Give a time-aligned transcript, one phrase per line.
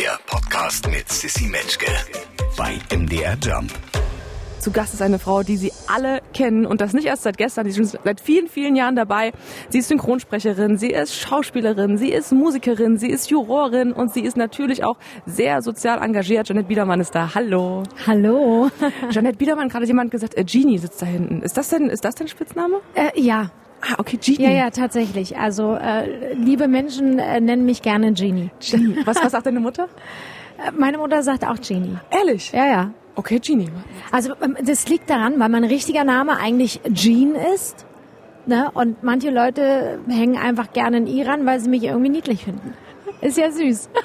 [0.00, 1.92] Der Podcast mit Sissy Metzke
[2.56, 3.70] bei MDR Jump.
[4.58, 7.64] Zu Gast ist eine Frau, die Sie alle kennen und das nicht erst seit gestern,
[7.64, 9.32] die ist schon seit vielen, vielen Jahren dabei.
[9.68, 14.38] Sie ist Synchronsprecherin, sie ist Schauspielerin, sie ist Musikerin, sie ist Jurorin und sie ist
[14.38, 16.48] natürlich auch sehr sozial engagiert.
[16.48, 17.34] Janette Biedermann ist da.
[17.34, 17.82] Hallo.
[18.06, 18.70] Hallo.
[19.10, 21.42] Janette Biedermann, gerade jemand gesagt, äh, Genie sitzt da hinten.
[21.42, 22.80] Ist das denn, ist das dein Spitzname?
[22.94, 23.50] Äh, ja.
[23.82, 24.42] Ah, okay, Genie.
[24.42, 25.38] Ja, ja, tatsächlich.
[25.38, 28.50] Also äh, liebe Menschen äh, nennen mich gerne Genie.
[28.60, 28.98] Genie.
[29.04, 29.88] Was, was sagt deine Mutter?
[30.58, 31.96] Äh, Meine Mutter sagt auch Genie.
[32.10, 32.52] Ehrlich?
[32.52, 32.90] Ja, ja.
[33.16, 33.68] Okay, Genie.
[34.12, 37.86] Also ähm, das liegt daran, weil mein richtiger Name eigentlich Jean ist.
[38.46, 38.70] Ne?
[38.72, 42.74] Und manche Leute hängen einfach gerne in Iran, weil sie mich irgendwie niedlich finden.
[43.20, 43.90] Ist ja süß.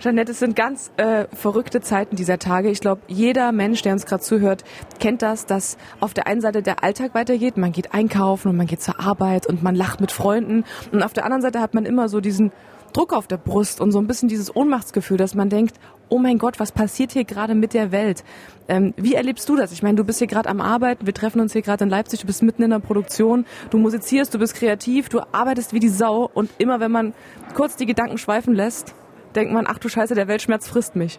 [0.00, 2.70] Jeanette, es sind ganz äh, verrückte Zeiten dieser Tage.
[2.70, 4.64] Ich glaube, jeder Mensch, der uns gerade zuhört,
[5.00, 7.56] kennt das, dass auf der einen Seite der Alltag weitergeht.
[7.56, 10.64] Man geht einkaufen und man geht zur Arbeit und man lacht mit Freunden.
[10.92, 12.52] Und auf der anderen Seite hat man immer so diesen
[12.92, 15.76] Druck auf der Brust und so ein bisschen dieses Ohnmachtsgefühl, dass man denkt,
[16.08, 18.22] oh mein Gott, was passiert hier gerade mit der Welt?
[18.68, 19.72] Ähm, wie erlebst du das?
[19.72, 22.20] Ich meine, du bist hier gerade am Arbeiten, wir treffen uns hier gerade in Leipzig,
[22.20, 25.88] du bist mitten in der Produktion, du musizierst, du bist kreativ, du arbeitest wie die
[25.88, 27.14] Sau und immer wenn man
[27.54, 28.94] kurz die Gedanken schweifen lässt,
[29.34, 31.18] denkt man, ach du Scheiße, der Weltschmerz frisst mich.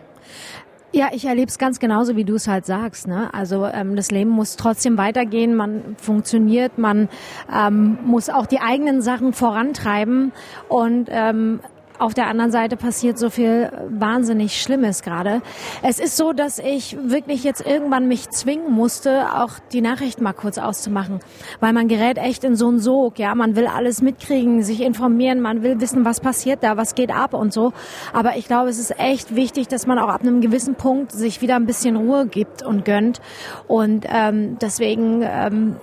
[0.95, 3.07] Ja, ich erlebe es ganz genauso, wie du es halt sagst.
[3.07, 3.33] Ne?
[3.33, 7.09] Also ähm, das Leben muss trotzdem weitergehen, man funktioniert, man
[7.51, 10.31] ähm, muss auch die eigenen Sachen vorantreiben
[10.69, 11.61] und ähm,
[11.99, 15.41] auf der anderen Seite passiert so viel wahnsinnig Schlimmes gerade.
[15.81, 20.33] Es ist so, dass ich wirklich jetzt irgendwann mich zwingen musste, auch die Nachrichten mal
[20.33, 21.19] kurz auszumachen,
[21.59, 23.19] weil man gerät echt in so einen Sog.
[23.19, 27.11] Ja, man will alles mitkriegen, sich informieren, man will wissen, was passiert da, was geht
[27.11, 27.73] ab und so.
[28.13, 31.41] Aber ich glaube, es ist echt wichtig, dass man auch ab einem gewissen Punkt sich
[31.41, 33.21] wieder ein bisschen Ruhe gibt und gönnt.
[33.67, 35.75] Und ähm, deswegen, ähm,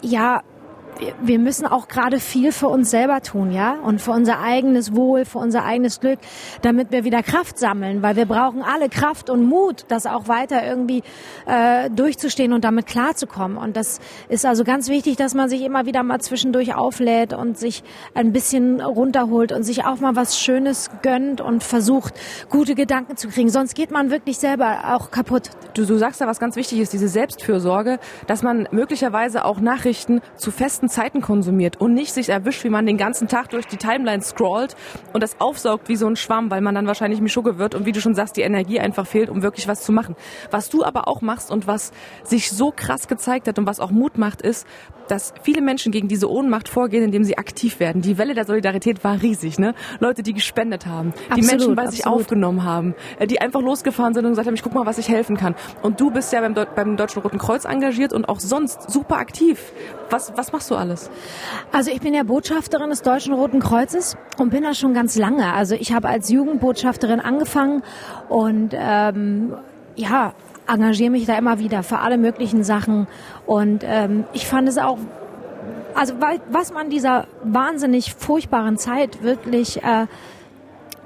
[0.00, 0.42] ja,
[1.22, 5.24] wir müssen auch gerade viel für uns selber tun, ja, und für unser eigenes Wohl,
[5.24, 6.18] für unser eigenes Glück,
[6.62, 10.66] damit wir wieder Kraft sammeln, weil wir brauchen alle Kraft und Mut, das auch weiter
[10.66, 11.02] irgendwie
[11.46, 13.56] äh, durchzustehen und damit klarzukommen.
[13.56, 17.58] Und das ist also ganz wichtig, dass man sich immer wieder mal zwischendurch auflädt und
[17.58, 17.82] sich
[18.14, 22.14] ein bisschen runterholt und sich auch mal was Schönes gönnt und versucht,
[22.48, 23.48] gute Gedanken zu kriegen.
[23.48, 25.50] Sonst geht man wirklich selber auch kaputt.
[25.74, 30.20] Du, du sagst da was ganz wichtig ist, diese Selbstfürsorge, dass man möglicherweise auch Nachrichten
[30.36, 33.76] zu festen Zeiten konsumiert und nicht sich erwischt, wie man den ganzen Tag durch die
[33.76, 34.76] Timeline scrollt
[35.12, 37.92] und das aufsaugt wie so ein Schwamm, weil man dann wahrscheinlich Mischugge wird und wie
[37.92, 40.16] du schon sagst, die Energie einfach fehlt, um wirklich was zu machen.
[40.50, 41.92] Was du aber auch machst und was
[42.24, 44.66] sich so krass gezeigt hat und was auch Mut macht, ist,
[45.10, 48.02] dass viele Menschen gegen diese Ohnmacht vorgehen, indem sie aktiv werden.
[48.02, 49.74] Die Welle der Solidarität war riesig, ne?
[50.00, 54.14] Leute, die gespendet haben, die Absolut, Menschen bei sich aufgenommen haben, äh, die einfach losgefahren
[54.14, 55.54] sind und gesagt haben, ich guck mal, was ich helfen kann.
[55.82, 59.72] Und du bist ja beim, beim Deutschen Roten Kreuz engagiert und auch sonst super aktiv.
[60.10, 61.10] Was, was machst du alles?
[61.72, 65.52] Also ich bin ja Botschafterin des Deutschen Roten Kreuzes und bin das schon ganz lange.
[65.52, 67.82] Also ich habe als Jugendbotschafterin angefangen
[68.28, 69.54] und ähm,
[69.96, 70.32] ja,
[70.68, 73.06] engagiere mich da immer wieder für alle möglichen Sachen.
[73.46, 74.98] Und ähm, ich fand es auch,
[75.94, 76.14] also
[76.50, 80.06] was man dieser wahnsinnig furchtbaren Zeit wirklich äh,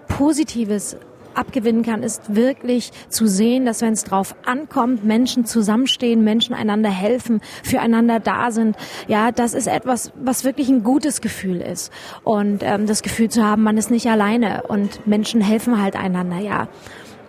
[0.09, 0.97] Positives
[1.35, 6.91] abgewinnen kann, ist wirklich zu sehen, dass wenn es drauf ankommt, Menschen zusammenstehen, Menschen einander
[6.91, 8.77] helfen, füreinander da sind.
[9.09, 11.93] Ja, das ist etwas, was wirklich ein gutes Gefühl ist.
[12.25, 16.39] Und ähm, das Gefühl zu haben, man ist nicht alleine und Menschen helfen halt einander,
[16.39, 16.69] ja.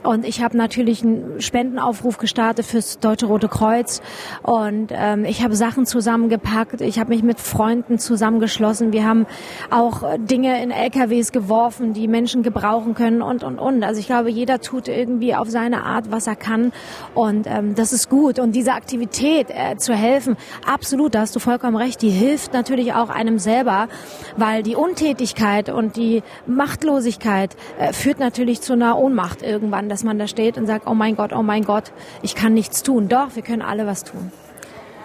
[0.03, 4.01] Und ich habe natürlich einen Spendenaufruf gestartet fürs Deutsche Rote Kreuz.
[4.41, 6.81] Und ähm, ich habe Sachen zusammengepackt.
[6.81, 8.91] Ich habe mich mit Freunden zusammengeschlossen.
[8.91, 9.25] Wir haben
[9.69, 13.83] auch Dinge in LKWs geworfen, die Menschen gebrauchen können und, und, und.
[13.83, 16.73] Also ich glaube, jeder tut irgendwie auf seine Art, was er kann.
[17.13, 18.39] Und ähm, das ist gut.
[18.39, 20.35] Und diese Aktivität äh, zu helfen,
[20.65, 23.87] absolut, da hast du vollkommen recht, die hilft natürlich auch einem selber,
[24.35, 30.17] weil die Untätigkeit und die Machtlosigkeit äh, führt natürlich zu einer Ohnmacht irgendwann, dass man
[30.17, 31.93] da steht und sagt, oh mein Gott, oh mein Gott,
[32.23, 33.09] ich kann nichts tun.
[33.09, 34.31] Doch, wir können alle was tun.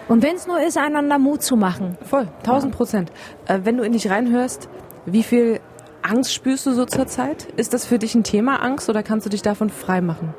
[0.08, 1.98] Und wenn es nur ist, einander Mut zu machen.
[2.02, 3.12] Voll, 1000 Prozent.
[3.46, 4.70] Äh, wenn du in dich reinhörst,
[5.04, 5.60] wie viel
[6.00, 7.48] Angst spürst du so zur Zeit?
[7.56, 10.32] Ist das für dich ein Thema Angst oder kannst du dich davon frei machen?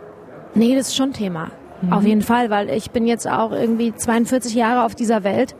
[0.56, 1.52] Nee, das ist schon Thema.
[1.92, 5.56] Auf jeden Fall, weil ich bin jetzt auch irgendwie 42 Jahre auf dieser Welt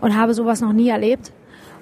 [0.00, 1.30] und habe sowas noch nie erlebt.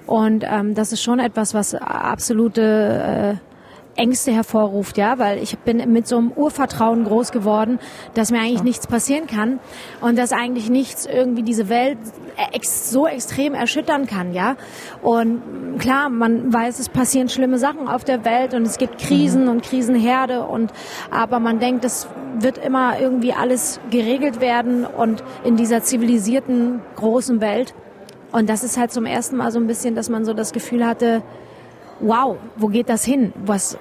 [0.05, 3.48] Und ähm, das ist schon etwas, was absolute äh,
[3.95, 7.79] Ängste hervorruft, ja, weil ich bin mit so einem Urvertrauen groß geworden,
[8.13, 9.59] dass mir eigentlich nichts passieren kann
[10.01, 11.97] und dass eigentlich nichts irgendwie diese Welt
[12.53, 14.55] ex so extrem erschüttern kann, ja.
[15.01, 15.41] Und
[15.79, 19.63] klar, man weiß, es passieren schlimme Sachen auf der Welt und es gibt Krisen und
[19.63, 20.71] Krisenherde und
[21.11, 22.07] aber man denkt, es
[22.39, 27.73] wird immer irgendwie alles geregelt werden und in dieser zivilisierten großen Welt.
[28.31, 30.85] Und das ist halt zum ersten Mal so ein bisschen, dass man so das Gefühl
[30.85, 31.23] hatte,
[31.99, 33.33] wow, wo geht das hin?
[33.45, 33.77] Was,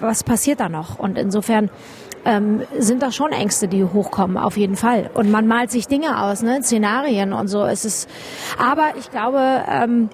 [0.00, 0.98] was passiert da noch?
[0.98, 1.70] Und insofern
[2.24, 5.10] ähm, sind das schon Ängste, die hochkommen, auf jeden Fall.
[5.14, 6.62] Und man malt sich Dinge aus, ne?
[6.62, 7.64] Szenarien und so.
[7.64, 8.08] Es ist,
[8.58, 10.10] aber ich glaube, ähm,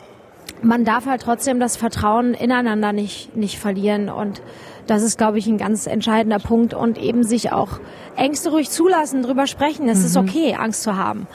[0.62, 4.42] man darf halt trotzdem das Vertrauen ineinander nicht, nicht verlieren und
[4.86, 7.80] das ist, glaube ich, ein ganz entscheidender Punkt und eben sich auch
[8.16, 9.88] Ängste ruhig zulassen, drüber sprechen.
[9.88, 10.04] Es mhm.
[10.04, 11.26] ist okay, Angst zu haben.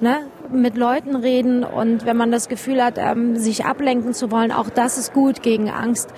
[0.00, 0.26] Ne?
[0.52, 4.70] Mit Leuten reden und wenn man das Gefühl hat, ähm, sich ablenken zu wollen, auch
[4.70, 6.08] das ist gut gegen Angst.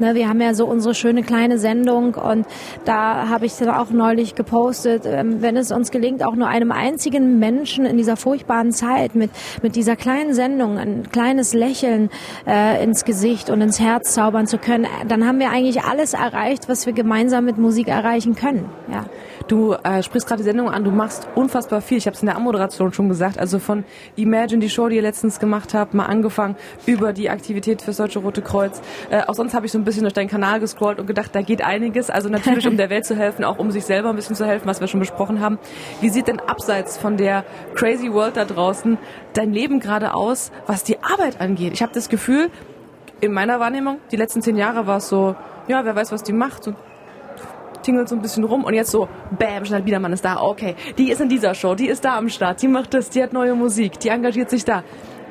[0.00, 2.46] Ne, wir haben ja so unsere schöne kleine Sendung und
[2.86, 6.72] da habe ich dann auch neulich gepostet, ähm, wenn es uns gelingt, auch nur einem
[6.72, 9.30] einzigen Menschen in dieser furchtbaren Zeit mit,
[9.62, 12.08] mit dieser kleinen Sendung ein kleines Lächeln
[12.46, 16.68] äh, ins Gesicht und ins Herz zaubern zu können, dann haben wir eigentlich alles erreicht,
[16.68, 18.70] was wir gemeinsam mit Musik erreichen können.
[18.90, 19.04] Ja.
[19.48, 21.98] Du äh, sprichst gerade die Sendung an, du machst unfassbar viel.
[21.98, 23.38] Ich habe es in der Anmoderation schon gesagt.
[23.38, 23.79] Also von
[24.16, 26.56] Imagine, die Show, die ihr letztens gemacht habt, mal angefangen
[26.86, 28.80] über die Aktivität fürs Deutsche Rote Kreuz.
[29.10, 31.42] Äh, auch sonst habe ich so ein bisschen durch deinen Kanal gescrollt und gedacht, da
[31.42, 32.10] geht einiges.
[32.10, 34.66] Also natürlich, um der Welt zu helfen, auch um sich selber ein bisschen zu helfen,
[34.66, 35.58] was wir schon besprochen haben.
[36.00, 37.44] Wie sieht denn abseits von der
[37.74, 38.98] crazy World da draußen
[39.34, 41.72] dein Leben gerade aus, was die Arbeit angeht?
[41.72, 42.50] Ich habe das Gefühl,
[43.20, 45.36] in meiner Wahrnehmung, die letzten zehn Jahre war es so,
[45.68, 46.64] ja, wer weiß, was die macht.
[46.64, 46.74] So
[47.82, 51.10] tingelt so ein bisschen rum und jetzt so, bam, Schnell Biedermann ist da, okay, die
[51.10, 53.54] ist in dieser Show, die ist da am Start, die macht das, die hat neue
[53.54, 54.82] Musik, die engagiert sich da.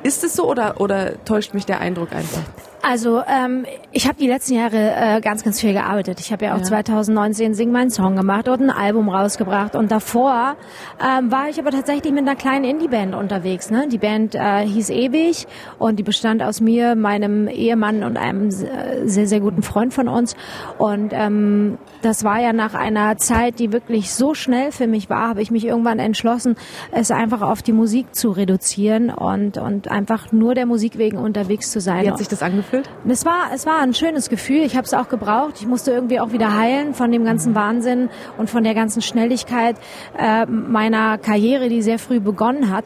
[0.02, 2.42] Ist es so oder, oder täuscht mich der Eindruck einfach?
[2.82, 6.18] Also ähm, ich habe die letzten Jahre äh, ganz, ganz viel gearbeitet.
[6.20, 6.64] Ich habe ja auch ja.
[6.64, 9.74] 2019 Sing meinen Song gemacht und ein Album rausgebracht.
[9.76, 10.56] Und davor
[10.98, 13.70] ähm, war ich aber tatsächlich mit einer kleinen Indie-Band unterwegs.
[13.70, 13.86] Ne?
[13.88, 15.46] Die Band äh, hieß Ewig
[15.78, 20.08] und die bestand aus mir, meinem Ehemann und einem äh, sehr, sehr guten Freund von
[20.08, 20.34] uns.
[20.78, 25.28] Und ähm, das war ja nach einer Zeit, die wirklich so schnell für mich war,
[25.28, 26.56] habe ich mich irgendwann entschlossen,
[26.92, 31.70] es einfach auf die Musik zu reduzieren und, und einfach nur der Musik wegen unterwegs
[31.70, 32.04] zu sein.
[32.04, 32.69] Wie hat sich das angefühlt?
[32.70, 32.88] Angefühlt?
[33.08, 34.62] Es war, es war ein schönes Gefühl.
[34.62, 35.54] Ich habe es auch gebraucht.
[35.60, 38.08] Ich musste irgendwie auch wieder heilen von dem ganzen Wahnsinn
[38.38, 39.76] und von der ganzen Schnelligkeit
[40.18, 42.84] äh, meiner Karriere, die sehr früh begonnen hat.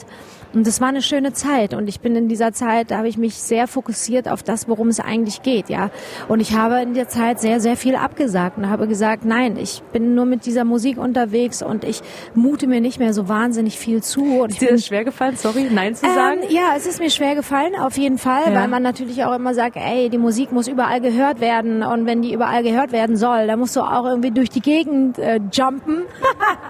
[0.55, 1.75] Und das war eine schöne Zeit.
[1.75, 4.89] Und ich bin in dieser Zeit, da habe ich mich sehr fokussiert auf das, worum
[4.89, 5.91] es eigentlich geht, ja.
[6.29, 9.83] Und ich habe in der Zeit sehr, sehr viel abgesagt und habe gesagt, nein, ich
[9.93, 12.01] bin nur mit dieser Musik unterwegs und ich
[12.35, 14.43] mute mir nicht mehr so wahnsinnig viel zu.
[14.43, 16.41] Und ist dir das schwer gefallen, sorry, nein zu sagen?
[16.43, 18.61] Ähm, ja, es ist mir schwer gefallen, auf jeden Fall, ja.
[18.61, 22.23] weil man natürlich auch immer sagt, ey, die Musik muss überall gehört werden und wenn
[22.23, 26.03] die überall gehört werden soll, dann musst du auch irgendwie durch die Gegend äh, jumpen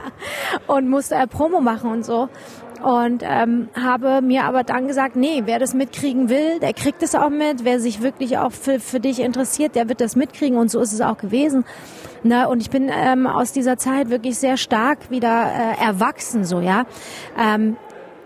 [0.66, 2.28] und musst äh, Promo machen und so
[2.84, 7.14] und ähm, habe mir aber dann gesagt, nee, wer das mitkriegen will, der kriegt es
[7.14, 7.64] auch mit.
[7.64, 10.92] Wer sich wirklich auch für, für dich interessiert, der wird das mitkriegen und so ist
[10.92, 11.64] es auch gewesen.
[12.24, 12.46] Ne?
[12.46, 16.84] Und ich bin ähm, aus dieser Zeit wirklich sehr stark wieder äh, erwachsen, so ja.
[17.38, 17.76] Ähm,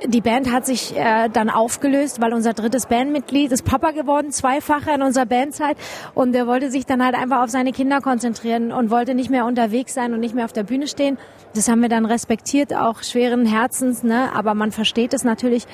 [0.06, 4.94] die Band hat sich äh, dann aufgelöst, weil unser drittes Bandmitglied ist Papa geworden, zweifacher
[4.94, 5.76] in unserer Bandzeit.
[6.14, 9.44] Und der wollte sich dann halt einfach auf seine Kinder konzentrieren und wollte nicht mehr
[9.44, 11.18] unterwegs sein und nicht mehr auf der Bühne stehen.
[11.54, 14.30] Das haben wir dann respektiert, auch schweren Herzens, ne?
[14.34, 15.66] aber man versteht es natürlich.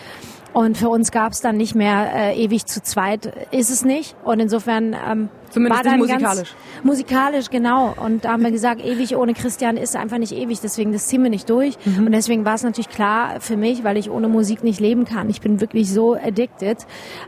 [0.53, 4.15] Und für uns gab es dann nicht mehr äh, ewig zu zweit, ist es nicht.
[4.25, 6.55] Und insofern ähm, Zumindest war musikalisch.
[6.83, 7.95] musikalisch, genau.
[7.97, 11.23] Und da haben wir gesagt, ewig ohne Christian ist einfach nicht ewig, deswegen das ziehen
[11.23, 11.79] wir nicht durch.
[11.85, 12.07] Mhm.
[12.07, 15.31] Und deswegen war es natürlich klar für mich, weil ich ohne Musik nicht leben kann.
[15.31, 16.79] Ich bin wirklich so addicted.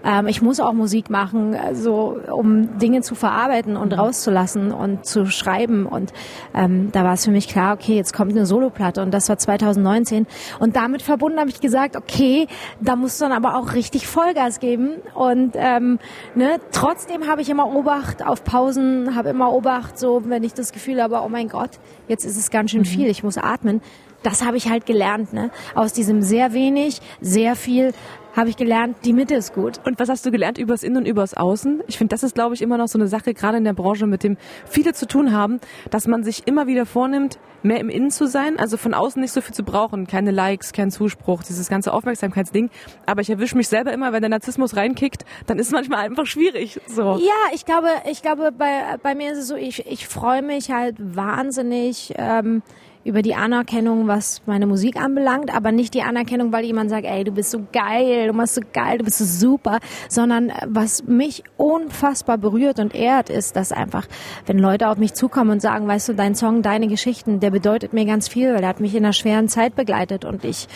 [0.05, 3.99] Ähm, ich muss auch Musik machen, so um Dinge zu verarbeiten und mhm.
[3.99, 5.87] rauszulassen und zu schreiben.
[5.87, 6.13] Und
[6.55, 9.39] ähm, da war es für mich klar, okay, jetzt kommt eine Soloplatte und das war
[9.39, 10.27] 2019.
[10.59, 12.47] Und damit verbunden habe ich gesagt, okay,
[12.81, 14.97] da muss muss dann aber auch richtig Vollgas geben.
[15.15, 16.01] Und ähm,
[16.35, 20.73] ne, trotzdem habe ich immer Obacht auf Pausen, habe immer Obacht, so wenn ich das
[20.73, 21.71] Gefühl habe, oh mein Gott,
[22.09, 22.87] jetzt ist es ganz schön mhm.
[22.87, 23.81] viel, ich muss atmen.
[24.23, 25.51] Das habe ich halt gelernt, ne?
[25.75, 27.93] Aus diesem sehr wenig, sehr viel
[28.37, 29.81] habe ich gelernt, die Mitte ist gut.
[29.85, 31.83] Und was hast du gelernt übers Innen und übers Außen?
[31.87, 34.07] Ich finde, das ist, glaube ich, immer noch so eine Sache, gerade in der Branche,
[34.07, 35.59] mit dem viele zu tun haben,
[35.91, 39.33] dass man sich immer wieder vornimmt, mehr im Innen zu sein, also von außen nicht
[39.33, 42.71] so viel zu brauchen, keine Likes, kein Zuspruch, dieses ganze Aufmerksamkeitsding.
[43.07, 46.27] Aber ich erwische mich selber immer, wenn der Narzissmus reinkickt, dann ist es manchmal einfach
[46.27, 46.79] schwierig.
[46.87, 47.17] So.
[47.17, 50.71] Ja, ich glaube, ich glaube, bei, bei mir ist es so, ich, ich freue mich
[50.71, 52.15] halt wahnsinnig.
[52.17, 52.63] Ähm,
[53.07, 57.23] über die Anerkennung, was meine Musik anbelangt, aber nicht die Anerkennung, weil jemand sagt, ey,
[57.23, 61.45] du bist so geil, du machst so geil, du bist so super, sondern was mich
[61.57, 64.09] unfassbar berührt und ehrt, ist, dass einfach,
[64.47, 67.93] wenn Leute auf mich zukommen und sagen, weißt du, dein Song, deine Geschichten, der bedeutet
[67.93, 70.67] mir ganz viel, weil er hat mich in einer schweren Zeit begleitet und ich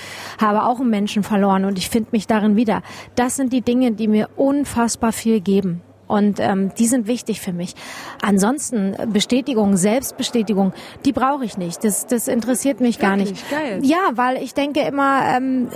[0.41, 2.83] habe auch einen Menschen verloren und ich finde mich darin wieder.
[3.17, 5.83] Das sind die Dinge, die mir unfassbar viel geben.
[6.11, 7.77] Und ähm, die sind wichtig für mich.
[8.21, 10.73] Ansonsten Bestätigung, Selbstbestätigung,
[11.05, 11.85] die brauche ich nicht.
[11.85, 13.49] Das, das interessiert mich gar nicht.
[13.49, 13.79] Geil.
[13.85, 15.69] Ja, weil ich denke immer, ähm,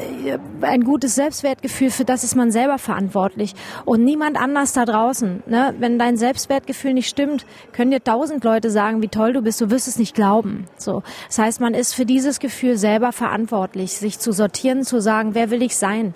[0.61, 5.45] ein gutes Selbstwertgefühl, für das ist man selber verantwortlich und niemand anders da draußen.
[5.47, 5.73] Ne?
[5.79, 9.71] Wenn dein Selbstwertgefühl nicht stimmt, können dir tausend Leute sagen, wie toll du bist, du
[9.71, 10.67] wirst es nicht glauben.
[10.79, 15.37] So, das heißt, man ist für dieses Gefühl selber verantwortlich, sich zu sortieren, zu sagen,
[15.37, 16.13] wer will ich sein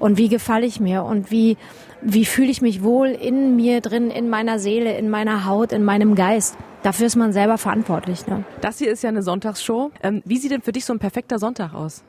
[0.00, 1.56] und wie gefalle ich mir und wie
[2.02, 5.84] wie fühle ich mich wohl in mir drin, in meiner Seele, in meiner Haut, in
[5.84, 6.56] meinem Geist.
[6.82, 8.26] Dafür ist man selber verantwortlich.
[8.26, 8.44] Ne?
[8.60, 9.90] Das hier ist ja eine Sonntagsshow.
[10.02, 12.02] Ähm, wie sieht denn für dich so ein perfekter Sonntag aus?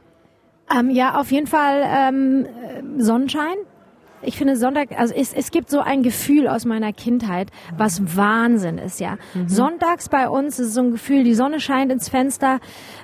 [0.74, 2.48] Ähm, ja, auf jeden Fall ähm,
[2.98, 3.58] Sonnenschein.
[4.24, 8.78] Ich finde Sonntag, also es, es gibt so ein Gefühl aus meiner Kindheit, was Wahnsinn
[8.78, 9.18] ist, ja.
[9.34, 9.50] Mhm.
[9.50, 12.60] Sonntags bei uns ist so ein Gefühl, die Sonne scheint ins Fenster,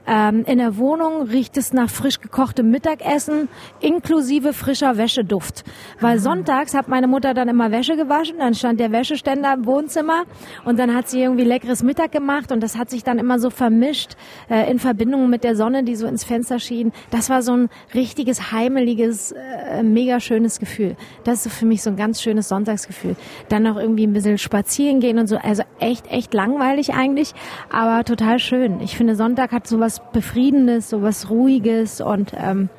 [0.06, 5.64] ähm, in der Wohnung riecht es nach frisch gekochtem Mittagessen, inklusive frischer Wäscheduft.
[6.00, 6.22] Weil mhm.
[6.22, 10.24] sonntags hat meine Mutter dann immer Wäsche gewaschen, dann stand der Wäscheständer im Wohnzimmer
[10.66, 13.50] und dann hat sie irgendwie leckeres Mittag gemacht und das hat sich dann immer so
[13.50, 14.16] vermischt
[14.50, 16.92] äh, in Verbindung mit der Sonne, die so ins Fenster schien.
[17.10, 20.96] Das war so ein richtiges, heimeliges, äh, mega schönes Gefühl.
[21.24, 23.16] Das ist für mich so ein ganz schönes Sonntagsgefühl.
[23.50, 25.38] Dann noch irgendwie ein bisschen spazieren gehen und so.
[25.38, 27.34] Also echt, echt langweilig eigentlich,
[27.70, 28.82] aber total schön.
[28.82, 32.70] Ich finde, Sonntag hat so was Befriedendes, so was Ruhiges und ähm,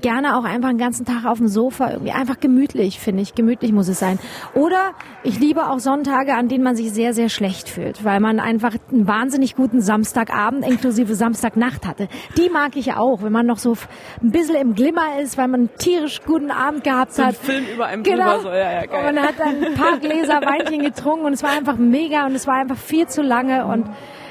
[0.00, 3.34] gerne auch einfach einen ganzen Tag auf dem Sofa, irgendwie einfach gemütlich, finde ich.
[3.34, 4.18] Gemütlich muss es sein.
[4.54, 8.40] Oder ich liebe auch Sonntage, an denen man sich sehr, sehr schlecht fühlt, weil man
[8.40, 12.08] einfach einen wahnsinnig guten Samstagabend inklusive Samstagnacht hatte.
[12.36, 13.76] Die mag ich auch, wenn man noch so
[14.22, 17.36] ein bisschen im Glimmer ist, weil man einen tierisch guten Abend gehabt so hat.
[17.36, 18.40] Film über einem genau.
[18.40, 19.08] so, ja, ja, geil.
[19.08, 22.34] Und man hat dann ein paar Gläser Weinchen getrunken und es war einfach mega und
[22.34, 23.86] es war einfach viel zu lange und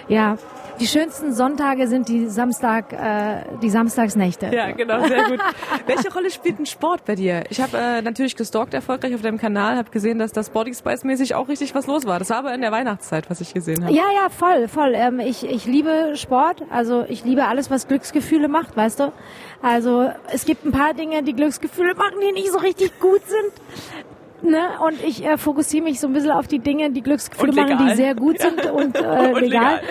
[0.07, 0.35] ja,
[0.81, 4.47] die schönsten Sonntage sind die Samstag, äh, die Samstagsnächte.
[4.47, 5.39] Ja, genau, sehr gut.
[5.85, 7.43] Welche Rolle spielt ein Sport bei dir?
[7.49, 11.03] Ich habe äh, natürlich gestalkt erfolgreich auf deinem Kanal, habe gesehen, dass das Body Spice
[11.03, 12.17] mäßig auch richtig was los war.
[12.17, 13.93] Das war aber in der Weihnachtszeit, was ich gesehen habe.
[13.93, 14.93] Ja, ja, voll, voll.
[14.95, 19.13] Ähm, ich, ich liebe Sport, also ich liebe alles, was Glücksgefühle macht, weißt du.
[19.61, 23.53] Also es gibt ein paar Dinge, die Glücksgefühle machen, die nicht so richtig gut sind.
[24.43, 24.69] Ne?
[24.83, 27.95] Und ich äh, fokussiere mich so ein bisschen auf die Dinge, die Glücksgefühle machen, die
[27.95, 29.41] sehr gut sind und, äh, und legal.
[29.41, 29.81] legal.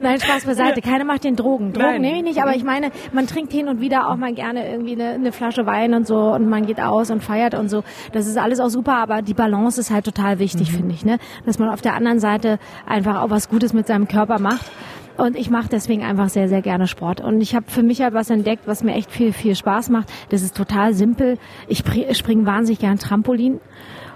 [0.00, 0.80] Nein, Spaß beiseite.
[0.80, 1.72] Keiner macht den Drogen.
[1.72, 4.70] Drogen nehme ich nicht, aber ich meine, man trinkt hin und wieder auch mal gerne
[4.70, 7.84] irgendwie eine, eine Flasche Wein und so und man geht aus und feiert und so.
[8.12, 10.76] Das ist alles auch super, aber die Balance ist halt total wichtig, mhm.
[10.76, 11.04] finde ich.
[11.04, 11.18] Ne?
[11.46, 14.70] Dass man auf der anderen Seite einfach auch was Gutes mit seinem Körper macht.
[15.16, 17.20] Und ich mache deswegen einfach sehr, sehr gerne Sport.
[17.20, 20.10] Und ich habe für mich halt was entdeckt, was mir echt viel, viel Spaß macht.
[20.30, 21.38] Das ist total simpel.
[21.68, 21.84] Ich
[22.16, 23.60] springe wahnsinnig gern Trampolin.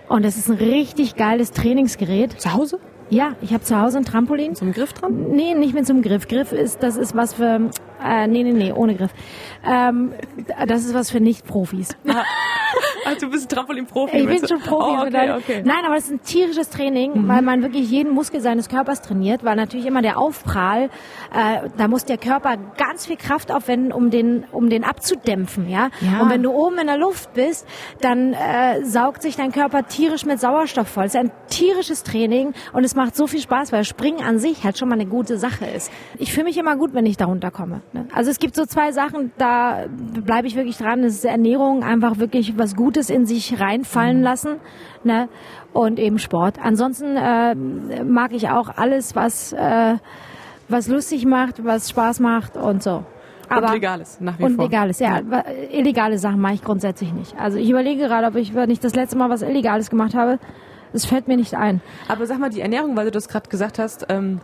[0.09, 2.40] Und das ist ein richtig geiles Trainingsgerät.
[2.40, 2.78] Zu Hause?
[3.09, 4.55] Ja, ich habe zu Hause ein Trampolin.
[4.55, 5.31] Zum Griff dran?
[5.31, 6.27] Nee, nicht mit zum Griff.
[6.29, 7.71] Griff ist, das ist was für,
[8.05, 9.13] äh, nee, nee, nee, ohne Griff.
[9.65, 10.13] Ähm,
[10.67, 11.97] das ist was für Nicht-Profis.
[12.09, 12.25] Ah.
[13.09, 14.17] Ach, du bist Trampolin-Profi.
[14.17, 14.97] Ich bin schon Profi.
[14.99, 15.63] Oh, okay, okay.
[15.65, 17.29] Nein, aber das ist ein tierisches Training, mhm.
[17.29, 20.91] weil man wirklich jeden Muskel seines Körpers trainiert, weil natürlich immer der Aufprall,
[21.33, 25.91] äh, da muss der Körper ganz viel Kraft aufwenden, um den, um den abzudämpfen, ja?
[26.01, 26.21] ja.
[26.21, 27.67] Und wenn du oben in der Luft bist,
[28.01, 31.05] dann äh, saugt sich dein Körper tierisch mit Sauerstoff voll.
[31.05, 34.65] Es ist ein tierisches Training und es macht so viel Spaß, weil Springen an sich
[34.65, 35.93] halt schon mal eine gute Sache ist.
[36.19, 37.83] Ich fühle mich immer gut, wenn ich da runterkomme.
[37.93, 38.07] Ne?
[38.12, 39.85] Also es gibt so zwei Sachen, da
[40.25, 41.03] bleibe ich wirklich dran.
[41.03, 44.23] Das ist Ernährung, einfach wirklich was Gutes in sich reinfallen mhm.
[44.23, 44.57] lassen
[45.05, 45.29] ne?
[45.73, 46.57] und eben Sport.
[46.62, 47.55] Ansonsten äh,
[48.05, 49.97] mag ich auch alles, was, äh,
[50.69, 53.05] was lustig macht, was Spaß macht und so.
[53.49, 54.65] Aber, und legales, nach wie und vor.
[54.65, 55.21] Und legales, ja.
[55.21, 55.45] ja.
[55.71, 57.38] Illegale Sachen mache ich grundsätzlich nicht.
[57.38, 60.38] Also ich überlege gerade, ob ich nicht das letzte Mal was Illegales gemacht habe.
[60.93, 61.81] Das fällt mir nicht ein.
[62.09, 64.40] Aber sag mal, die Ernährung, weil du das gerade gesagt hast, ähm,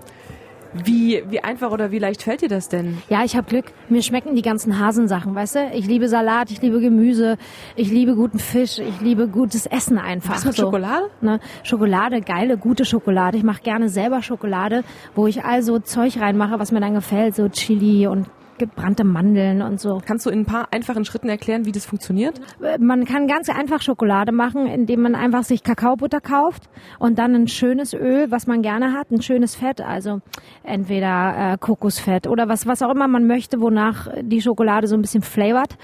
[0.75, 3.03] wie, wie einfach oder wie leicht fällt dir das denn?
[3.09, 3.67] Ja, ich habe Glück.
[3.89, 5.71] Mir schmecken die ganzen Hasensachen, weißt du?
[5.75, 7.37] Ich liebe Salat, ich liebe Gemüse,
[7.77, 10.35] ich liebe guten Fisch, ich liebe gutes Essen einfach.
[10.35, 11.11] Was mit so, Schokolade?
[11.21, 11.41] Ne?
[11.63, 13.37] Schokolade, geile, gute Schokolade.
[13.37, 14.83] Ich mache gerne selber Schokolade,
[15.15, 18.27] wo ich also Zeug reinmache, was mir dann gefällt, so Chili und
[18.67, 20.01] gebrannte Mandeln und so.
[20.05, 22.41] Kannst du in ein paar einfachen Schritten erklären, wie das funktioniert?
[22.79, 26.69] Man kann ganz einfach Schokolade machen, indem man einfach sich Kakaobutter kauft
[27.01, 30.21] und dann ein schönes Öl, was man gerne hat, ein schönes Fett, also
[30.63, 35.03] entweder äh, Kokosfett oder was, was auch immer man möchte, wonach die Schokolade so ein
[35.03, 35.77] bisschen flavored.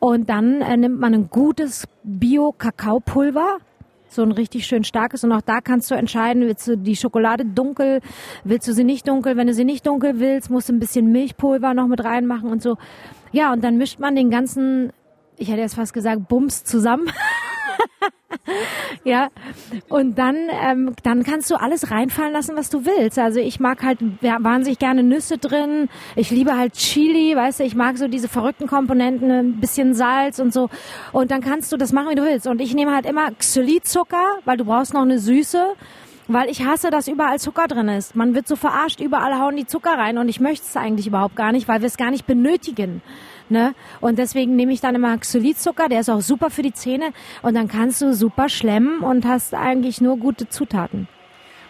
[0.00, 3.58] Und dann äh, nimmt man ein gutes Bio-Kakaopulver,
[4.08, 5.24] so ein richtig schön starkes.
[5.24, 8.00] Und auch da kannst du entscheiden, willst du die Schokolade dunkel,
[8.44, 9.36] willst du sie nicht dunkel.
[9.36, 12.62] Wenn du sie nicht dunkel willst, musst du ein bisschen Milchpulver noch mit reinmachen und
[12.62, 12.76] so.
[13.32, 14.92] Ja, und dann mischt man den ganzen,
[15.36, 17.10] ich hätte jetzt fast gesagt, Bums zusammen.
[19.04, 19.28] ja.
[19.88, 23.18] Und dann, ähm, dann kannst du alles reinfallen lassen, was du willst.
[23.18, 25.88] Also ich mag halt wahnsinnig gerne Nüsse drin.
[26.14, 30.38] Ich liebe halt Chili, weißt du, ich mag so diese verrückten Komponenten, ein bisschen Salz
[30.38, 30.68] und so.
[31.12, 32.46] Und dann kannst du das machen, wie du willst.
[32.46, 35.74] Und ich nehme halt immer Xylit-Zucker, weil du brauchst noch eine Süße.
[36.28, 38.16] Weil ich hasse, dass überall Zucker drin ist.
[38.16, 41.36] Man wird so verarscht, überall hauen die Zucker rein und ich möchte es eigentlich überhaupt
[41.36, 43.00] gar nicht, weil wir es gar nicht benötigen.
[43.48, 43.74] Ne?
[44.00, 47.54] Und deswegen nehme ich dann immer Xylitzucker, der ist auch super für die Zähne und
[47.54, 51.06] dann kannst du super schlemmen und hast eigentlich nur gute Zutaten.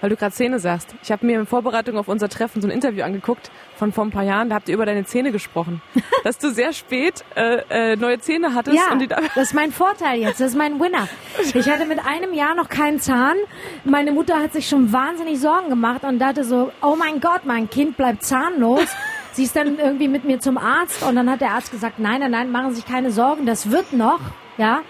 [0.01, 0.95] Weil du gerade Zähne sagst.
[1.03, 4.11] Ich habe mir in Vorbereitung auf unser Treffen so ein Interview angeguckt von vor ein
[4.11, 4.49] paar Jahren.
[4.49, 5.81] Da habt ihr über deine Zähne gesprochen.
[6.25, 8.77] dass du sehr spät äh, äh, neue Zähne hattest.
[8.77, 10.41] Ja, die das ist mein Vorteil jetzt.
[10.41, 11.09] Das ist mein Winner.
[11.55, 13.37] Ich hatte mit einem Jahr noch keinen Zahn.
[13.85, 17.71] Meine Mutter hat sich schon wahnsinnig Sorgen gemacht und dachte so, oh mein Gott, mein
[17.71, 18.89] Kind bleibt zahnlos.
[19.33, 22.21] Sie ist dann irgendwie mit mir zum Arzt und dann hat der Arzt gesagt, nein,
[22.21, 24.21] nein, nein, machen Sie sich keine Sorgen, das wird noch,
[24.57, 24.81] ja.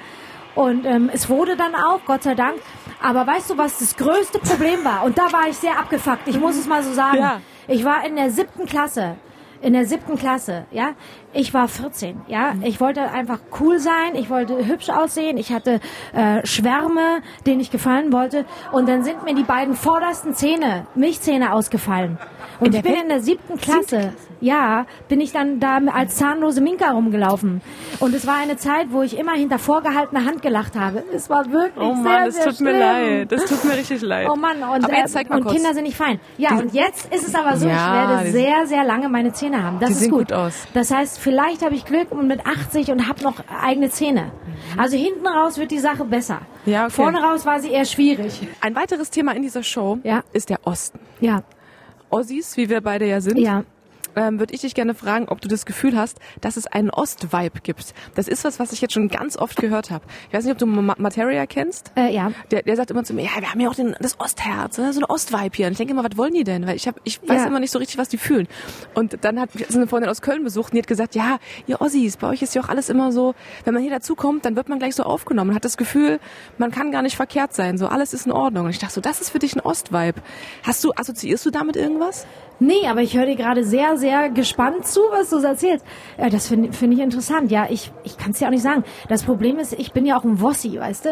[0.56, 2.56] Und ähm, es wurde dann auch, Gott sei Dank.
[3.00, 5.04] Aber weißt du, was das größte Problem war?
[5.04, 6.26] Und da war ich sehr abgefuckt.
[6.26, 7.18] Ich muss es mal so sagen.
[7.18, 7.40] Ja.
[7.68, 9.16] Ich war in der siebten Klasse.
[9.62, 10.94] In der siebten Klasse, ja.
[11.32, 12.54] Ich war 14, ja.
[12.62, 14.14] Ich wollte einfach cool sein.
[14.14, 15.36] Ich wollte hübsch aussehen.
[15.38, 15.80] Ich hatte
[16.14, 18.44] äh, Schwärme, denen ich gefallen wollte.
[18.72, 22.18] Und dann sind mir die beiden vordersten Zähne, Milchzähne ausgefallen.
[22.60, 24.14] Und ich bin in der siebten Klasse.
[24.40, 27.62] Ja, bin ich dann da als zahnlose Minka rumgelaufen.
[28.00, 31.02] Und es war eine Zeit, wo ich immer hinter vorgehaltener Hand gelacht habe.
[31.14, 32.80] Es war wirklich Oh Mann, sehr, das sehr tut mir schlimm.
[32.80, 33.32] leid.
[33.32, 34.28] Das tut mir richtig leid.
[34.30, 35.54] Oh Mann, und, aber jetzt äh, zeig mal und kurz.
[35.54, 36.20] Kinder sind nicht fein.
[36.38, 39.62] Ja, und jetzt ist es aber so, Ja, ich werde sehr, sehr lange meine Zähne
[39.62, 39.78] haben.
[39.80, 40.28] Das Die ist sehen gut.
[40.28, 40.66] gut aus.
[40.74, 44.30] Das heißt, vielleicht habe ich Glück und mit 80 und habe noch eigene Zähne.
[44.76, 46.40] Also hinten raus wird die Sache besser.
[46.66, 46.72] Mhm.
[46.72, 46.90] Ja, okay.
[46.92, 48.46] Vorne raus war sie eher schwierig.
[48.60, 50.22] Ein weiteres Thema in dieser Show Ja.
[50.32, 50.98] ist der Osten.
[51.20, 51.42] Ja,
[52.10, 53.64] Ossis, wie wir beide ja sind, ja.
[54.16, 57.60] Ähm, würde ich dich gerne fragen, ob du das Gefühl hast, dass es einen Ost-Vibe
[57.62, 57.94] gibt.
[58.14, 60.04] Das ist was, was ich jetzt schon ganz oft gehört habe.
[60.28, 61.92] Ich weiß nicht, ob du Ma Materia kennst.
[61.96, 62.32] Äh, ja.
[62.50, 64.92] Der, der sagt immer zu mir, ja, wir haben ja auch den, das Ostherz, ne?
[64.92, 65.66] so eine Ost-Vibe hier.
[65.66, 66.66] Und ich denke immer, was wollen die denn?
[66.66, 67.46] Weil ich, hab, ich weiß Ja.
[67.46, 68.48] immer nicht so richtig, was die fühlen.
[68.94, 71.80] Und dann hat mich eine Freundin aus Köln besucht und die hat gesagt, ja, ihr
[71.80, 74.68] Ossis, bei euch ist ja auch alles immer so, wenn man hier dazukommt, dann wird
[74.68, 75.48] man gleich so aufgenommen.
[75.48, 76.18] Man hat das Gefühl,
[76.58, 77.76] man kann gar nicht verkehrt sein.
[77.78, 78.64] So, alles ist in Ordnung.
[78.64, 80.20] Und ich dachte so, das ist für dich ein Ost-Vibe.
[80.62, 82.26] Hast du, assoziierst du damit irgendwas?
[82.58, 85.84] Nee, aber ich höre dir gerade sehr, sehr gespannt zu, was du so erzählst.
[86.18, 87.50] Ja, das finde find ich interessant.
[87.50, 88.82] Ja, ich, ich kann es dir auch nicht sagen.
[89.08, 91.10] Das Problem ist, ich bin ja auch ein Wossi, weißt du?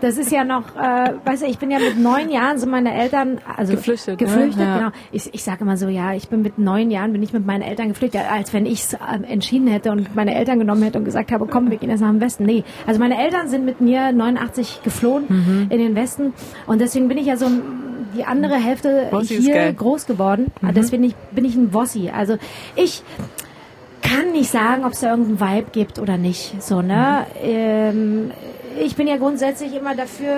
[0.00, 2.94] Das ist ja noch, äh, weißt du, ich bin ja mit neun Jahren sind meine
[2.94, 4.26] Eltern, also Geflüchtet, ne?
[4.26, 4.78] geflüchtet, Ja.
[4.78, 4.90] genau.
[5.10, 7.62] Ich, ich sage immer so, ja, ich bin mit neun Jahren bin ich mit meinen
[7.62, 11.04] Eltern geflüchtet, als wenn ich es ähm, entschieden hätte und meine Eltern genommen hätte und
[11.04, 12.44] gesagt habe, komm, wir gehen jetzt nach dem Westen.
[12.44, 15.66] Nee, also meine Eltern sind mit mir 89 geflohen Mhm.
[15.70, 16.32] in den Westen
[16.68, 17.46] und deswegen bin ich ja so
[18.16, 20.46] die andere Hälfte Wossi ist hier groß geworden.
[20.74, 22.10] Deswegen bin ich, bin ich ein Wossi.
[22.10, 22.36] Also
[22.76, 23.02] ich
[24.02, 26.62] kann nicht sagen, ob es da irgendeinen Vibe gibt oder nicht.
[26.62, 27.26] So, ne?
[27.42, 28.30] Ähm,
[28.80, 30.36] ich bin ja grundsätzlich immer dafür,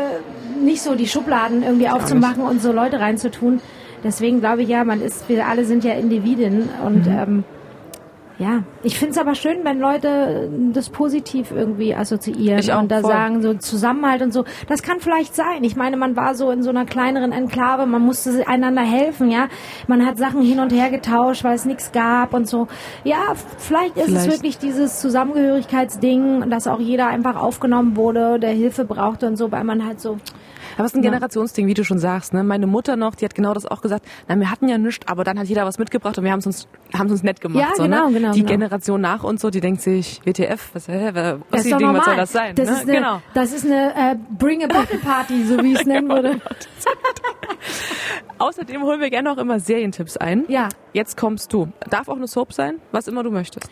[0.62, 3.60] nicht so die Schubladen irgendwie aufzumachen und so Leute reinzutun.
[4.02, 7.12] Deswegen glaube ich ja, man ist, wir alle sind ja Individuen und Mhm.
[7.18, 7.44] ähm,
[8.40, 13.02] ja, ich finde es aber schön, wenn Leute das positiv irgendwie assoziieren auch, und da
[13.02, 13.10] voll.
[13.12, 14.46] sagen, so Zusammenhalt und so.
[14.66, 15.62] Das kann vielleicht sein.
[15.62, 19.48] Ich meine, man war so in so einer kleineren Enklave, man musste einander helfen, ja.
[19.88, 22.66] Man hat Sachen hin und her getauscht, weil es nichts gab und so.
[23.04, 24.26] Ja, vielleicht ist Vielleicht.
[24.26, 29.52] es wirklich dieses Zusammengehörigkeitsding, dass auch jeder einfach aufgenommen wurde, der Hilfe brauchte und so,
[29.52, 30.16] weil man halt so,
[30.80, 31.10] Aber es ist ein Ja.
[31.10, 32.32] Generationsding, wie du schon sagst.
[32.32, 32.42] Ne?
[32.42, 34.06] Meine Mutter noch, die hat genau das auch gesagt.
[34.28, 36.46] Na, wir hatten ja nichts, aber dann hat jeder was mitgebracht und wir haben es
[36.46, 37.60] uns, haben uns nett gemacht.
[37.62, 38.14] Ja, so, genau, ne?
[38.14, 38.52] genau, Die genau.
[38.52, 41.10] Generation nach uns so, die denkt sich, WTF, was, hä,
[41.50, 41.96] was, doch Ding, normal.
[41.98, 42.54] was soll das sein?
[42.54, 42.74] Das, ne?
[42.74, 43.22] ist eine, genau.
[43.34, 46.40] das ist eine äh, Bring a Bottle Party, so wie ich es nennen würde.
[48.38, 50.44] Außerdem holen wir gerne auch immer Serientipps ein.
[50.48, 50.68] Ja.
[50.92, 51.68] Jetzt kommst du.
[51.90, 53.68] Darf auch eine Soap sein, was immer du möchtest.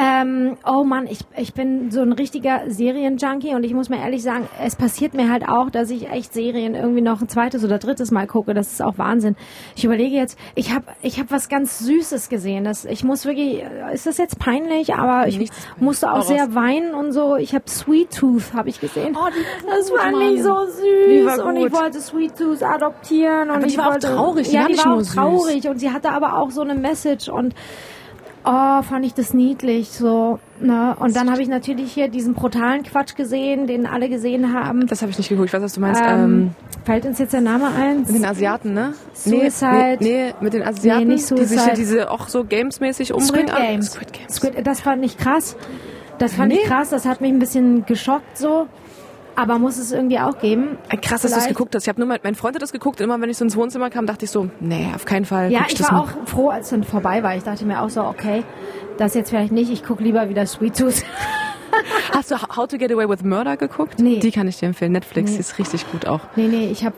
[0.00, 4.22] Ähm, oh Mann, ich, ich bin so ein richtiger Serienjunkie und ich muss mir ehrlich
[4.22, 7.78] sagen, es passiert mir halt auch, dass ich echt Serien irgendwie noch ein zweites oder
[7.78, 8.54] drittes Mal gucke.
[8.54, 9.34] Das ist auch Wahnsinn.
[9.74, 12.62] Ich überlege jetzt, ich habe ich hab was ganz Süßes gesehen.
[12.62, 16.94] Das, ich muss wirklich, ist das jetzt peinlich, aber ich Nichts musste auch sehr weinen
[16.94, 17.34] und so.
[17.34, 19.16] Ich habe Sweet Tooth, habe ich gesehen.
[19.16, 19.30] Oh, war
[19.66, 20.32] das fand Mann.
[20.32, 23.48] ich so süß war und ich wollte Sweet Tooth adoptieren.
[23.48, 25.00] Und Aber die ich war auch wollte, traurig, die ja, war die nicht war auch
[25.00, 25.14] süß.
[25.14, 27.56] traurig und sie hatte aber auch so eine Message und
[28.50, 30.38] Oh, fand ich das niedlich so.
[30.60, 30.96] Ne?
[30.98, 34.86] Und dann habe ich natürlich hier diesen brutalen Quatsch gesehen, den alle gesehen haben.
[34.86, 35.48] Das habe ich nicht geguckt.
[35.48, 36.00] Ich weiß, was du meinst.
[36.02, 36.50] Ähm, Ähm,
[36.86, 37.98] fällt uns jetzt der Name ein?
[37.98, 38.94] mit den Asiaten, ne?
[39.12, 39.98] Suicide.
[40.00, 41.76] Nee, nee, nee, mit den Asiaten, Nee, nicht die sich Suicide.
[41.76, 43.48] diese auch so gamesmäßig umbringen.
[43.48, 43.90] Squid Ah, Games.
[43.92, 44.34] Squid Games.
[44.34, 45.54] Squid, das fand ich krass.
[46.18, 46.60] Das fand Nee.
[46.62, 48.66] ich krass, das hat mich ein bisschen geschockt so.
[49.38, 50.78] Aber muss es irgendwie auch geben.
[51.00, 51.84] Krass, dass du es geguckt hast.
[51.84, 53.00] Ich habe nur mein, mein Freund hat das geguckt.
[53.00, 55.52] und Immer wenn ich so ins Wohnzimmer kam, dachte ich so, nee, auf keinen Fall.
[55.52, 57.36] Ja, ich das war auch froh, als es dann vorbei war.
[57.36, 58.42] Ich dachte mir auch so, okay,
[58.96, 59.70] das jetzt vielleicht nicht.
[59.70, 61.04] Ich gucke lieber wieder Sweet Tooth.
[62.12, 64.00] Hast du How to Get Away with Murder geguckt?
[64.00, 64.18] Nee.
[64.18, 64.90] Die kann ich dir empfehlen.
[64.90, 65.38] Netflix nee.
[65.38, 66.20] ist richtig gut auch.
[66.34, 66.96] Nee, nee, ich habe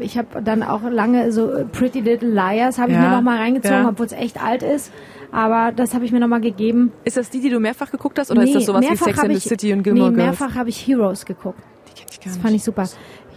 [0.00, 3.08] äh, ich hab dann auch lange so Pretty Little Liars habe ich ja.
[3.08, 3.88] mir noch mal reingezogen, ja.
[3.88, 4.92] obwohl es echt alt ist.
[5.32, 6.92] Aber das habe ich mir noch mal gegeben.
[7.02, 9.18] Ist das die, die du mehrfach geguckt hast, oder nee, ist das sowas wie Sex
[9.18, 11.58] and the City und Gilmore nee, mehrfach habe ich Heroes geguckt.
[11.92, 12.42] Die kenn ich gar das nicht.
[12.42, 12.88] fand ich super.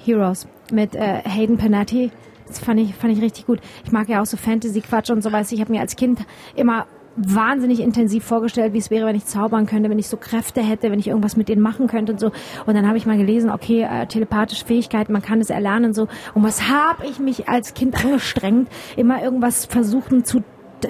[0.05, 2.11] Heroes mit äh, Hayden Panettiere.
[2.47, 3.59] Das fand ich, fand ich richtig gut.
[3.83, 5.51] Ich mag ja auch so Fantasy-Quatsch und so was.
[5.51, 6.19] Ich habe mir als Kind
[6.55, 6.85] immer
[7.17, 10.91] wahnsinnig intensiv vorgestellt, wie es wäre, wenn ich zaubern könnte, wenn ich so Kräfte hätte,
[10.91, 12.31] wenn ich irgendwas mit denen machen könnte und so.
[12.65, 15.93] Und dann habe ich mal gelesen, okay, äh, telepathische Fähigkeiten, man kann es erlernen und
[15.93, 16.07] so.
[16.33, 20.43] Und was habe ich mich als Kind angestrengt, immer irgendwas versuchen zu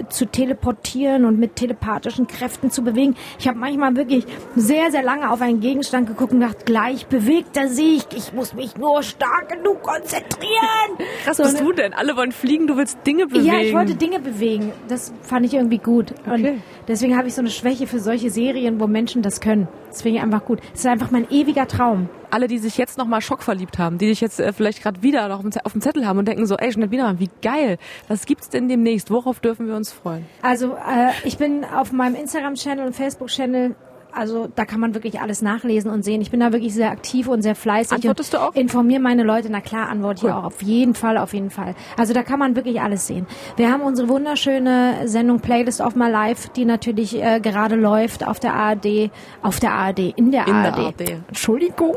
[0.10, 3.16] zu teleportieren und mit telepathischen Kräften zu bewegen.
[3.40, 7.58] Ich habe manchmal wirklich sehr, sehr lange auf einen Gegenstand geguckt und gedacht, gleich bewegt
[7.58, 8.04] er sich.
[8.16, 10.98] Ich muss mich nur stark genug konzentrieren.
[11.26, 11.94] Was so, bist du denn?
[11.94, 13.46] Alle wollen fliegen, du willst Dinge bewegen.
[13.46, 14.72] Ja, ich wollte Dinge bewegen.
[14.88, 16.14] Das fand ich irgendwie gut.
[16.28, 16.50] Okay.
[16.50, 19.68] Und deswegen habe ich so eine Schwäche für solche Serien, wo Menschen das können.
[19.88, 20.60] Das finde ich einfach gut.
[20.72, 24.20] Das ist einfach mein ewiger Traum alle, die sich jetzt nochmal schockverliebt haben, die dich
[24.20, 26.92] jetzt äh, vielleicht gerade wieder noch auf dem Zettel haben und denken so, ey, schnell
[26.92, 27.78] wieder wie geil.
[28.10, 29.10] Was gibt's denn demnächst?
[29.10, 30.26] Worauf dürfen wir uns freuen?
[30.42, 33.76] Also äh, ich bin auf meinem Instagram-Channel und Facebook-Channel
[34.16, 36.22] also da kann man wirklich alles nachlesen und sehen.
[36.22, 37.92] Ich bin da wirklich sehr aktiv und sehr fleißig.
[37.92, 38.56] Antwortest du auch?
[38.56, 39.50] Informiere meine Leute.
[39.52, 40.30] Na klar, antworte cool.
[40.30, 40.44] ich auch.
[40.46, 41.76] Auf jeden Fall, auf jeden Fall.
[41.98, 43.28] Also da kann man wirklich alles sehen.
[43.58, 48.40] Wir haben unsere wunderschöne Sendung Playlist of My Life, die natürlich äh, gerade läuft auf
[48.40, 50.78] der ARD, auf der ARD, in der, in ARD.
[50.78, 51.22] der ARD.
[51.28, 51.96] Entschuldigung.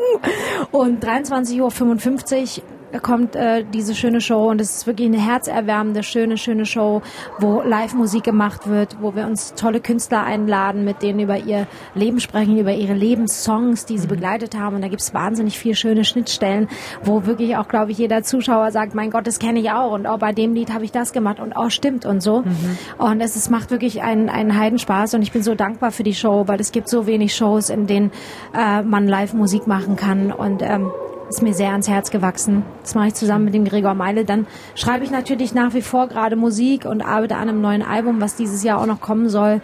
[0.72, 6.37] Und 23.55 Uhr kommt äh, diese schöne Show und es ist wirklich eine herzerwärmende, schöne,
[6.37, 7.03] schöne Show,
[7.38, 12.20] wo Live-Musik gemacht wird, wo wir uns tolle Künstler einladen, mit denen über ihr Leben
[12.20, 14.11] sprechen, über ihre Lebenssongs, die sie mhm.
[14.11, 14.77] begleitet haben.
[14.77, 16.68] Und da gibt's wahnsinnig viele schöne Schnittstellen,
[17.03, 20.07] wo wirklich auch, glaube ich, jeder Zuschauer sagt, mein Gott, das kenne ich auch und
[20.07, 22.40] auch bei dem Lied habe ich das gemacht und auch stimmt und so.
[22.40, 22.79] Mhm.
[22.98, 26.14] Und es, es macht wirklich einen, einen Heidenspaß und ich bin so dankbar für die
[26.14, 28.11] Show, weil es gibt so wenig Shows, in denen
[28.57, 30.90] äh, man Live-Musik machen kann und ähm,
[31.28, 32.62] ist mir sehr ans Herz gewachsen.
[32.82, 34.24] Das mache ich zusammen mit dem Gregor Meile.
[34.24, 38.20] Dann schreibe ich natürlich nach wie vor gerade Musik und arbeite an einem neuen Album,
[38.20, 39.60] was dieses Jahr auch noch kommen soll.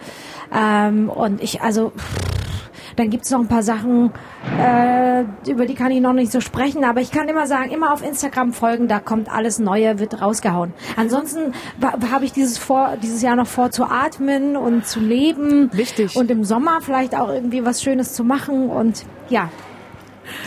[0.53, 1.91] Ähm, und ich, also,
[2.95, 4.11] dann gibt es noch ein paar Sachen,
[4.57, 7.91] äh, über die kann ich noch nicht so sprechen, aber ich kann immer sagen, immer
[7.91, 10.73] auf Instagram folgen, da kommt alles Neue, wird rausgehauen.
[10.95, 11.53] Ansonsten
[12.11, 15.69] habe ich dieses, vor, dieses Jahr noch vor zu atmen und zu leben.
[15.73, 16.15] Wichtig.
[16.15, 19.49] Und im Sommer vielleicht auch irgendwie was Schönes zu machen und ja,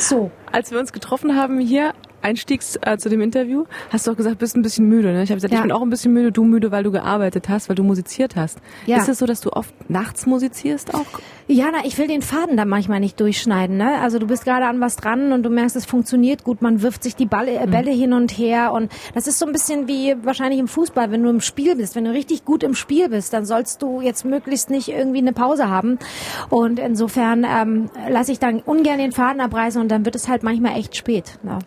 [0.00, 0.30] so.
[0.50, 4.38] Als wir uns getroffen haben hier, einstiegs äh, zu dem Interview, hast du auch gesagt,
[4.38, 5.12] bist ein bisschen müde.
[5.12, 5.22] Ne?
[5.22, 5.60] Ich habe gesagt, ja.
[5.60, 8.36] ich bin auch ein bisschen müde, du müde, weil du gearbeitet hast, weil du musiziert
[8.36, 8.58] hast.
[8.86, 8.98] Ja.
[8.98, 11.06] Ist es so, dass du oft nachts musizierst auch?
[11.46, 13.78] Ja, na, ich will den Faden da manchmal nicht durchschneiden.
[13.78, 13.98] Ne?
[14.00, 16.60] Also du bist gerade an was dran und du merkst, es funktioniert gut.
[16.60, 17.98] Man wirft sich die Balle, äh, Bälle mhm.
[17.98, 21.30] hin und her und das ist so ein bisschen wie wahrscheinlich im Fußball, wenn du
[21.30, 21.96] im Spiel bist.
[21.96, 25.32] Wenn du richtig gut im Spiel bist, dann sollst du jetzt möglichst nicht irgendwie eine
[25.32, 25.98] Pause haben.
[26.50, 30.42] Und insofern ähm, lasse ich dann ungern den Faden abreißen und dann wird es halt
[30.42, 31.38] manchmal echt spät.
[31.42, 31.58] Ne?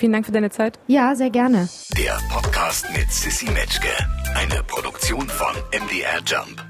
[0.00, 0.78] Vielen Dank für deine Zeit.
[0.86, 1.68] Ja, sehr gerne.
[1.98, 3.90] Der Podcast mit Sissy Metzke,
[4.34, 6.69] eine Produktion von MDR Jump.